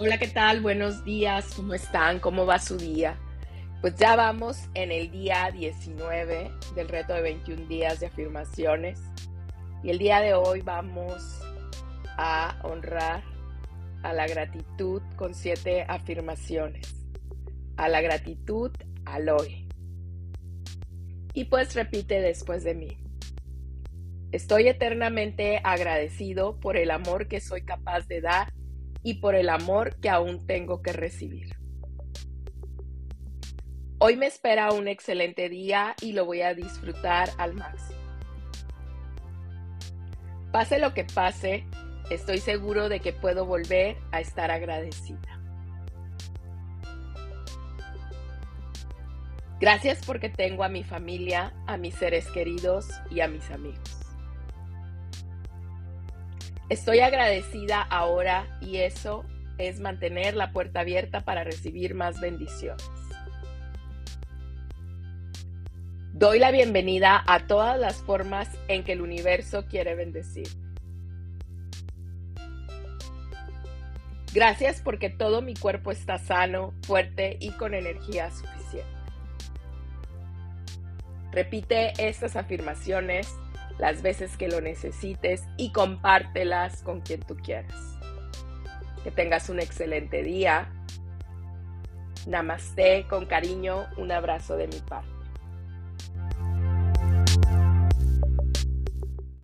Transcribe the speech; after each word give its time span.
Hola, 0.00 0.16
¿qué 0.16 0.28
tal? 0.28 0.60
Buenos 0.60 1.04
días, 1.04 1.54
¿cómo 1.56 1.74
están? 1.74 2.20
¿Cómo 2.20 2.46
va 2.46 2.60
su 2.60 2.76
día? 2.76 3.18
Pues 3.80 3.96
ya 3.96 4.14
vamos 4.14 4.68
en 4.74 4.92
el 4.92 5.10
día 5.10 5.50
19 5.52 6.52
del 6.76 6.88
reto 6.88 7.14
de 7.14 7.22
21 7.22 7.66
días 7.66 7.98
de 7.98 8.06
afirmaciones 8.06 9.00
y 9.82 9.90
el 9.90 9.98
día 9.98 10.20
de 10.20 10.34
hoy 10.34 10.60
vamos 10.60 11.40
a 12.16 12.60
honrar 12.62 13.24
a 14.04 14.12
la 14.12 14.28
gratitud 14.28 15.02
con 15.16 15.34
siete 15.34 15.84
afirmaciones. 15.88 17.04
A 17.76 17.88
la 17.88 18.00
gratitud 18.00 18.70
al 19.04 19.28
hoy. 19.28 19.66
Y 21.34 21.46
pues 21.46 21.74
repite 21.74 22.20
después 22.20 22.62
de 22.62 22.76
mí. 22.76 22.98
Estoy 24.30 24.68
eternamente 24.68 25.60
agradecido 25.64 26.60
por 26.60 26.76
el 26.76 26.92
amor 26.92 27.26
que 27.26 27.40
soy 27.40 27.62
capaz 27.62 28.06
de 28.06 28.20
dar 28.20 28.52
y 29.02 29.14
por 29.14 29.34
el 29.34 29.48
amor 29.48 29.98
que 30.00 30.08
aún 30.08 30.46
tengo 30.46 30.82
que 30.82 30.92
recibir. 30.92 31.56
Hoy 33.98 34.16
me 34.16 34.26
espera 34.26 34.72
un 34.72 34.86
excelente 34.86 35.48
día 35.48 35.96
y 36.00 36.12
lo 36.12 36.24
voy 36.24 36.42
a 36.42 36.54
disfrutar 36.54 37.30
al 37.36 37.54
máximo. 37.54 37.98
Pase 40.52 40.78
lo 40.78 40.94
que 40.94 41.04
pase, 41.04 41.64
estoy 42.10 42.38
seguro 42.38 42.88
de 42.88 43.00
que 43.00 43.12
puedo 43.12 43.44
volver 43.44 43.96
a 44.12 44.20
estar 44.20 44.50
agradecida. 44.50 45.40
Gracias 49.60 50.04
porque 50.06 50.28
tengo 50.28 50.62
a 50.62 50.68
mi 50.68 50.84
familia, 50.84 51.52
a 51.66 51.76
mis 51.76 51.94
seres 51.96 52.28
queridos 52.30 52.88
y 53.10 53.20
a 53.20 53.28
mis 53.28 53.50
amigos. 53.50 54.07
Estoy 56.68 57.00
agradecida 57.00 57.80
ahora 57.80 58.58
y 58.60 58.76
eso 58.76 59.24
es 59.56 59.80
mantener 59.80 60.36
la 60.36 60.52
puerta 60.52 60.80
abierta 60.80 61.22
para 61.22 61.42
recibir 61.42 61.94
más 61.94 62.20
bendiciones. 62.20 62.84
Doy 66.12 66.38
la 66.38 66.50
bienvenida 66.50 67.24
a 67.26 67.46
todas 67.46 67.78
las 67.78 68.02
formas 68.02 68.50
en 68.68 68.84
que 68.84 68.92
el 68.92 69.00
universo 69.00 69.64
quiere 69.66 69.94
bendecir. 69.94 70.48
Gracias 74.34 74.82
porque 74.82 75.08
todo 75.08 75.40
mi 75.40 75.54
cuerpo 75.54 75.90
está 75.90 76.18
sano, 76.18 76.74
fuerte 76.82 77.38
y 77.40 77.52
con 77.52 77.72
energía 77.72 78.30
suficiente. 78.30 78.84
Repite 81.32 81.92
estas 81.96 82.36
afirmaciones 82.36 83.34
las 83.78 84.02
veces 84.02 84.36
que 84.36 84.48
lo 84.48 84.60
necesites 84.60 85.44
y 85.56 85.72
compártelas 85.72 86.82
con 86.82 87.00
quien 87.00 87.20
tú 87.20 87.36
quieras. 87.36 87.74
Que 89.04 89.10
tengas 89.10 89.48
un 89.48 89.60
excelente 89.60 90.22
día. 90.22 90.72
Namaste, 92.26 93.06
con 93.08 93.26
cariño, 93.26 93.86
un 93.96 94.12
abrazo 94.12 94.56
de 94.56 94.66
mi 94.66 94.80
parte. 94.80 95.17